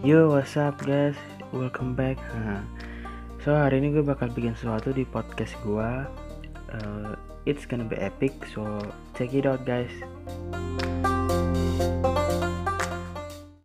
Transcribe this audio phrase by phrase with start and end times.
[0.00, 1.12] Yo, what's up guys?
[1.52, 2.16] Welcome back.
[2.32, 2.64] Nah,
[3.44, 5.90] so hari ini gue bakal bikin sesuatu di podcast gue.
[6.72, 7.12] Uh,
[7.44, 8.64] it's gonna be epic, so
[9.12, 9.92] check it out guys.